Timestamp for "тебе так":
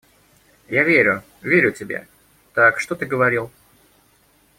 1.71-2.79